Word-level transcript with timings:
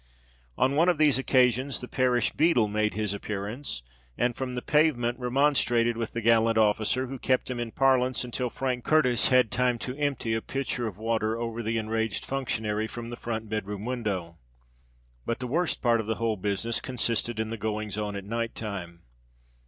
On 0.57 0.75
one 0.75 0.89
of 0.89 0.97
these 0.97 1.19
occasions 1.19 1.79
the 1.79 1.87
parish 1.87 2.31
beadle 2.31 2.67
made 2.67 2.95
his 2.95 3.13
appearance, 3.13 3.83
and 4.17 4.35
from 4.35 4.55
the 4.55 4.61
pavement 4.63 5.19
remonstrated 5.19 5.95
with 5.95 6.13
the 6.13 6.21
gallant 6.23 6.57
officer, 6.57 7.05
who 7.05 7.19
kept 7.19 7.51
him 7.51 7.59
in 7.59 7.69
parlance 7.69 8.23
until 8.23 8.49
Frank 8.49 8.83
Curtis 8.83 9.27
had 9.27 9.51
time 9.51 9.77
to 9.77 9.95
empty 9.99 10.33
a 10.33 10.41
pitcher 10.41 10.87
of 10.87 10.97
water 10.97 11.37
over 11.39 11.61
the 11.61 11.77
enraged 11.77 12.25
functionary 12.25 12.87
from 12.87 13.11
the 13.11 13.15
front 13.15 13.47
bed 13.47 13.67
room 13.67 13.85
window. 13.85 14.39
But 15.23 15.37
the 15.37 15.45
worst 15.45 15.83
part 15.83 15.99
of 15.99 16.07
the 16.07 16.15
whole 16.15 16.35
business 16.35 16.81
consisted 16.81 17.39
in 17.39 17.51
the 17.51 17.55
goings 17.57 17.95
on 17.95 18.15
at 18.15 18.25
night 18.25 18.55
time. 18.55 19.03